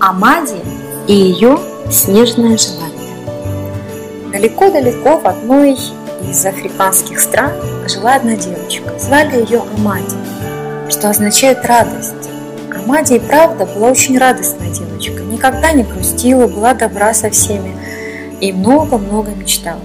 [0.00, 0.56] Амади
[1.06, 1.58] и ее
[1.90, 2.96] снежное желание.
[4.32, 5.76] Далеко-далеко в одной
[6.28, 7.52] из африканских стран
[7.88, 8.98] жила одна девочка.
[8.98, 10.16] Звали ее Амади,
[10.90, 12.14] что означает радость.
[12.74, 15.22] Амади и правда была очень радостная девочка.
[15.22, 17.74] Никогда не грустила, была добра со всеми
[18.40, 19.80] и много-много мечтала.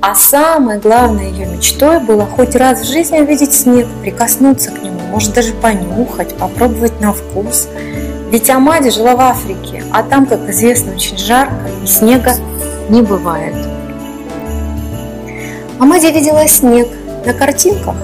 [0.00, 5.00] А самой главной ее мечтой было хоть раз в жизни увидеть снег, прикоснуться к нему,
[5.10, 7.68] может даже понюхать, попробовать на вкус.
[8.30, 12.34] Ведь Амади жила в Африке, а там, как известно, очень жарко и снега
[12.88, 13.54] не бывает.
[15.78, 16.88] Амади видела снег
[17.24, 17.94] на картинках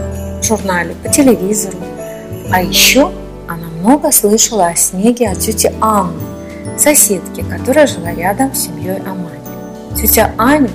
[0.41, 1.79] в журнале, по телевизору.
[2.53, 3.11] А еще
[3.49, 6.21] она много слышала о снеге от тети Анны,
[6.79, 9.43] соседки, которая жила рядом с семьей Амади.
[10.01, 10.71] Тетя Аня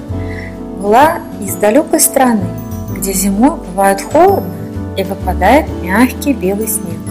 [0.81, 2.47] была из далекой страны,
[2.95, 4.53] где зимой бывает холодно
[4.95, 7.06] и выпадает мягкий белый снег.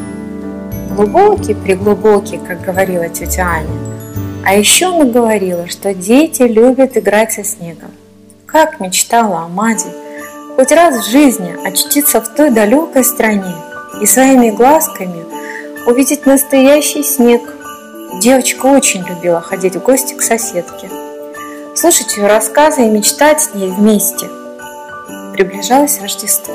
[0.96, 3.68] Глубокий, приглубокий, как говорила тетя Аня.
[4.45, 7.90] А еще она говорила, что дети любят играть со снегом.
[8.46, 9.90] Как мечтала о Маде
[10.56, 13.54] хоть раз в жизни очутиться в той далекой стране
[14.01, 15.24] и своими глазками
[15.87, 17.43] увидеть настоящий снег.
[18.21, 20.88] Девочка очень любила ходить в гости к соседке–
[21.76, 24.28] слушать ее рассказы и мечтать с ней вместе.
[25.34, 26.54] Приближалось Рождество.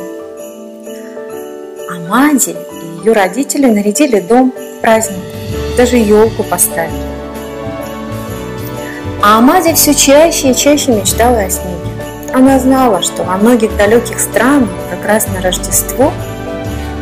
[1.89, 5.23] А Мади и ее родители нарядили дом в праздник,
[5.75, 6.94] даже елку поставили.
[9.23, 11.77] А Амади все чаще и чаще мечтала о снеге.
[12.33, 16.11] Она знала, что во многих далеких странах как раз на Рождество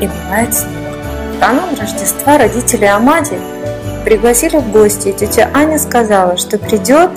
[0.01, 0.69] и бывает снег.
[1.35, 3.37] В канун Рождества родители Амади
[4.05, 7.11] пригласили в гости, и тетя Аня сказала, что придет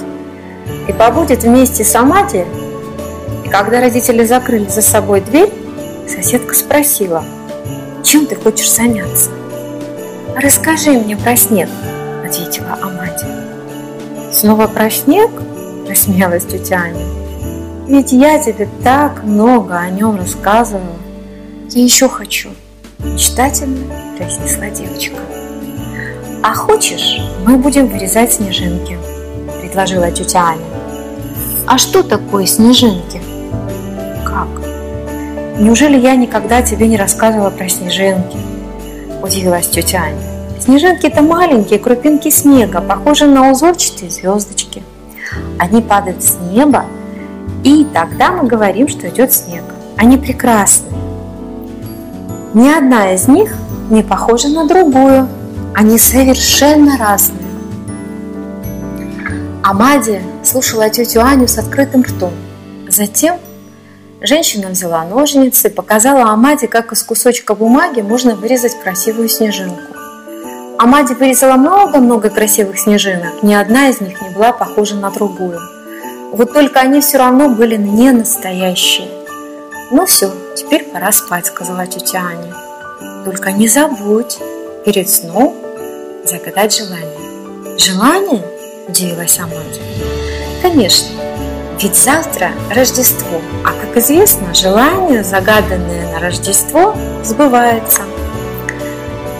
[0.88, 2.44] и побудет вместе с Амати.
[3.44, 5.50] И когда родители закрыли за собой дверь,
[6.08, 7.25] соседка спросила,
[8.03, 9.31] чем ты хочешь заняться?
[10.36, 11.69] Расскажи мне про снег,
[12.25, 13.27] ответила Амати.
[14.33, 15.31] Снова про снег?
[15.89, 17.05] Рассмеялась тетя Аня.
[17.86, 20.97] Ведь я тебе так много о нем рассказывала.
[21.71, 22.50] Я еще хочу,
[22.99, 25.16] мечтательно произнесла девочка.
[26.43, 28.99] А хочешь, мы будем вырезать снежинки?
[29.60, 30.65] предложила тетя Аня.
[31.66, 33.21] А что такое снежинки?
[34.25, 34.49] Как?
[35.62, 38.37] Неужели я никогда тебе не рассказывала про снежинки?
[39.23, 40.19] Удивилась тетя Аня.
[40.61, 44.83] Снежинки– это маленькие крупинки снега, похожие на узорчатые звездочки.
[45.61, 46.87] Они падают с неба,
[47.62, 49.62] и тогда мы говорим, что идет снег.
[49.97, 50.89] Они прекрасны.
[52.55, 53.55] Ни одна из них
[53.89, 55.29] не похожа на другую.
[55.77, 57.39] Они совершенно разные.
[59.62, 62.33] Амади слушала тетю Аню с открытым ртом.
[62.89, 63.37] Затем
[64.22, 69.81] женщина взяла ножницы показала Амаде, как из кусочка бумаги можно вырезать красивую снежинку.
[70.78, 75.61] Амади вырезала много-много красивых снежинок, ни одна из них не была похожа на другую.
[76.32, 79.09] Вот только они все равно были не настоящие.
[79.91, 82.55] «Ну все, теперь пора спать»,— сказала тетя Аня.
[83.25, 84.38] «Только не забудь
[84.84, 85.55] перед сном
[86.25, 87.78] загадать желание».
[87.78, 88.43] «Желание?»–
[88.88, 89.81] удивилась Амади.
[90.62, 91.09] «Конечно,
[91.81, 96.94] ведь завтра Рождество, а, как известно, желание, загаданное на Рождество,
[97.25, 98.03] сбывается».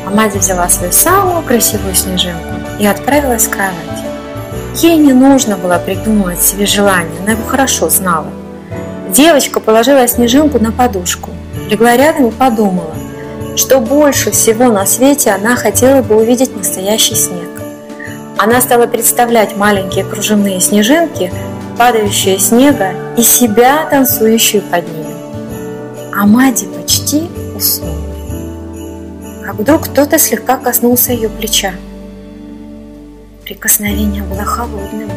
[0.07, 3.73] Амади взяла свою самую красивую снежинку и отправилась в кровать.
[4.77, 8.29] Ей не нужно было придумывать себе желание, она его хорошо знала.
[9.11, 11.31] Девочка положила снежинку на подушку,
[11.69, 12.95] легла рядом и подумала,
[13.57, 17.51] что больше всего на свете она хотела бы увидеть настоящий снег.
[18.39, 21.33] Она стала представлять маленькие кружевные снежинки,
[21.83, 25.17] падающие снега и себя, танцующую под ними.
[26.15, 27.97] А Мади почти уснула.
[29.45, 31.73] Как вдруг кто-то слегка коснулся ее плеча.
[33.45, 35.11] Прикосновение было холодным.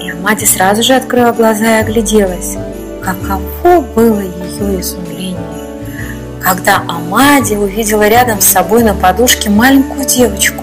[0.00, 2.56] И Амади сразу же открыла глаза и огляделась.
[3.02, 5.40] Каково было ее изумление,
[6.40, 10.62] когда Амади увидела рядом с собой на подушке маленькую девочку,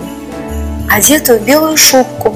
[0.90, 2.34] одетую в белую шубку,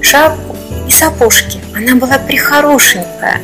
[0.00, 0.51] шапку
[0.92, 1.60] сапожки.
[1.74, 3.40] Она была прихорошенькая.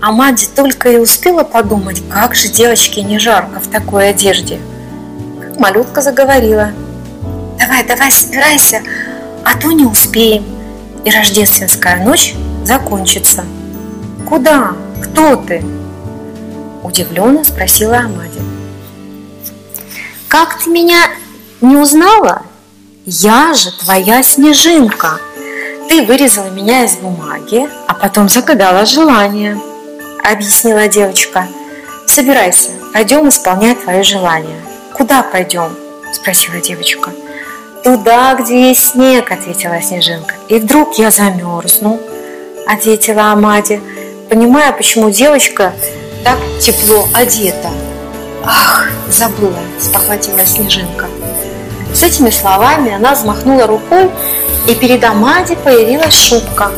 [0.00, 4.60] А Мади только и успела подумать, как же девочке не жарко в такой одежде.
[5.58, 6.72] Малютка заговорила.
[7.58, 8.82] «Давай, давай, собирайся,
[9.44, 10.44] а то не успеем,
[11.04, 12.34] и рождественская ночь
[12.64, 13.44] закончится».
[14.28, 14.72] «Куда?
[15.02, 15.64] Кто ты?»
[16.82, 18.40] Удивленно спросила Амади.
[20.28, 21.10] «Как ты меня
[21.60, 22.42] не узнала?»
[23.08, 25.20] Я же твоя снежинка.
[25.88, 29.58] Ты вырезала меня из бумаги, а потом загадала желание,
[30.24, 31.46] объяснила девочка.
[32.06, 34.60] Собирайся, пойдем исполнять твое желание.
[34.94, 35.70] Куда пойдем?
[36.12, 37.10] Спросила девочка.
[37.86, 40.34] «Туда, где есть снег»,— ответила Снежинка.
[40.48, 42.00] «И вдруг я замерзну»,—
[42.66, 43.80] ответила Амади,
[44.28, 45.72] понимая, почему девочка
[46.24, 47.70] так тепло одета.
[48.44, 51.06] «Ах, забыла»,— спохватилась Снежинка.
[51.94, 54.10] С этими словами она взмахнула рукой,
[54.66, 56.70] и перед Амади появилась шубка.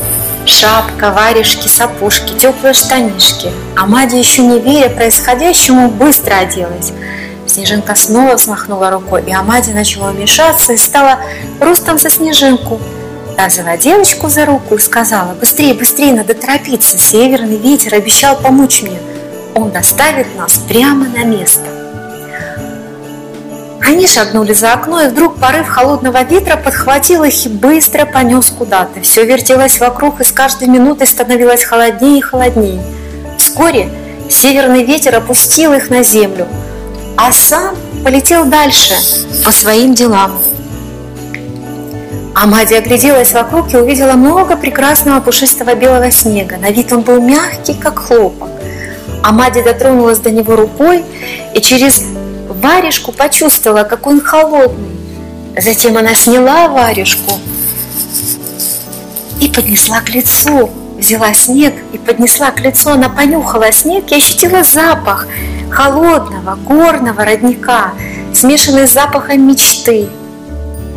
[0.46, 3.50] Шапка, варежки, сапушки, теплые штанишки.
[3.76, 6.92] Амади, еще не веря происходящему, быстро оделась.
[7.46, 11.18] Снежинка снова взмахнула рукой, и Амади начала вмешаться и стала
[11.60, 12.80] ростом со снежинку.
[13.36, 18.82] Та взяла девочку за руку и сказала, «Быстрее, быстрее, надо торопиться, северный ветер обещал помочь
[18.82, 18.98] мне.
[19.54, 21.77] Он доставит нас прямо на место».
[23.88, 29.00] Они шагнули за окно, и вдруг порыв холодного ветра подхватил их и быстро понес куда-то.
[29.00, 32.82] Все вертелось вокруг, и с каждой минутой становилось холоднее и холоднее.
[33.38, 33.88] Вскоре
[34.28, 36.46] северный ветер опустил их на землю,
[37.16, 38.94] а сам полетел дальше
[39.42, 40.32] по своим делам.
[42.34, 46.58] Амади огляделась вокруг и увидела много прекрасного пушистого белого снега.
[46.58, 48.50] На вид он был мягкий, как хлопок.
[49.22, 51.06] Амади дотронулась до него рукой
[51.54, 52.02] и через
[52.58, 54.96] варежку почувствовала, какой он холодный.
[55.56, 57.38] Затем она сняла варежку
[59.40, 60.70] и поднесла к лицу.
[60.98, 62.90] Взяла снег и поднесла к лицу.
[62.90, 65.28] Она понюхала снег и ощутила запах
[65.70, 67.92] холодного горного родника,
[68.34, 70.08] смешанный с запахом мечты.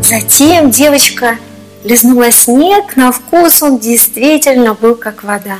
[0.02, 1.38] Затем девочка
[1.84, 5.60] лизнула снег, на вкус он действительно был как вода.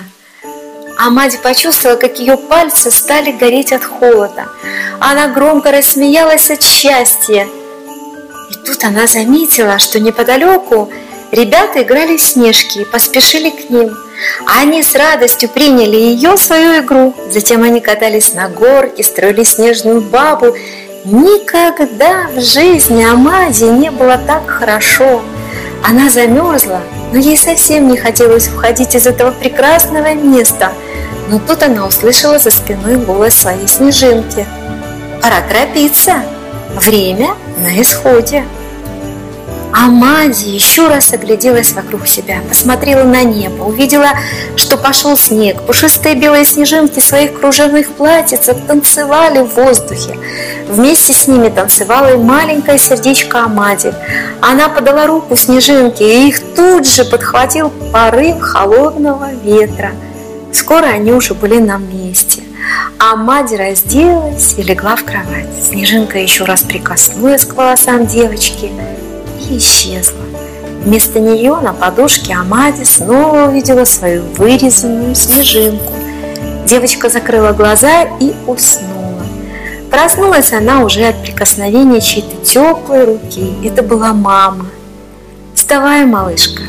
[0.98, 4.48] А мать почувствовала, как ее пальцы стали гореть от холода.
[5.04, 7.48] Она громко рассмеялась от счастья.
[8.52, 10.92] И тут она заметила, что неподалеку
[11.32, 13.98] ребята играли в снежки и поспешили к ним.
[14.46, 17.16] Они с радостью приняли ее свою игру.
[17.32, 20.56] Затем они катались на горке, строили снежную бабу.
[21.04, 25.24] Никогда в жизни Амаде не было так хорошо.
[25.84, 26.82] Она замерзла,
[27.12, 30.74] но ей совсем не хотелось уходить из этого прекрасного места.
[31.28, 34.46] Но тут она услышала за спиной голос своей снежинки.
[35.22, 36.24] «Пора торопиться!
[36.76, 38.44] Время на исходе!»
[39.74, 44.10] Амади еще раз огляделась вокруг себя, посмотрела на небо, увидела,
[44.56, 45.62] что пошел снег.
[45.62, 50.18] Пушистые белые снежинки своих кружевных платьицах танцевали в воздухе.
[50.68, 53.94] Вместе с ними танцевало и маленькое сердечко Амади.
[54.42, 59.92] Она подала руку снежинке, и их тут же подхватил порыв холодного ветра.
[60.52, 62.42] Скоро они уже были на месте.
[63.00, 65.48] Амади разделась и легла в кровать.
[65.62, 68.72] Снежинка еще раз прикоснулась к волосам девочки–
[69.50, 70.22] и исчезла.
[70.84, 75.94] Вместо нее на подушке Амади снова увидела свою вырезанную снежинку.
[76.66, 79.24] Девочка закрыла глаза и уснула.
[79.90, 83.54] Проснулась она уже от прикосновения чьей-то теплой руки.
[83.64, 84.68] Это была мама.
[85.54, 86.64] «Вставай, малышка!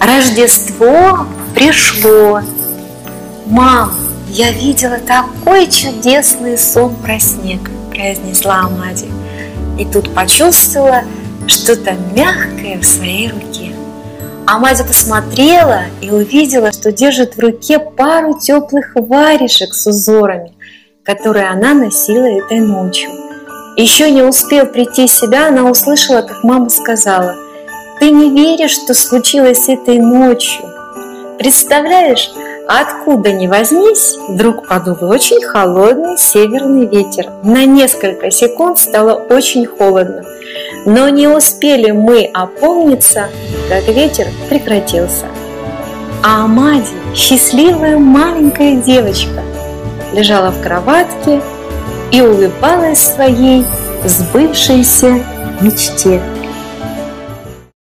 [0.00, 2.42] Рождество пришло!»
[3.46, 3.94] «Мам,
[4.28, 9.06] я видела такой чудесный сон про снег!» произнесла Амади.
[9.78, 11.02] И тут почувствовала,
[11.46, 13.72] что-то мягкое в своей руке.
[14.46, 20.52] Амазя посмотрела и увидела, что держит в руке пару теплых варежек с узорами,
[21.04, 23.10] которые она носила этой ночью.
[23.76, 27.36] Еще не успел прийти в себя, она услышала, как мама сказала,
[28.00, 30.64] «Ты не веришь, что случилось этой ночью?
[31.38, 32.30] Представляешь,
[32.68, 37.30] откуда ни возьмись, вдруг подул очень холодный северный ветер.
[37.42, 40.22] На несколько секунд стало очень холодно.
[40.84, 43.28] Но не успели мы опомниться,
[43.68, 45.26] как ветер прекратился.
[46.22, 49.42] А Амади, счастливая маленькая девочка,
[50.12, 51.40] лежала в кроватке
[52.12, 53.64] и улыбалась своей
[54.04, 55.24] сбывшейся
[55.60, 56.20] мечте.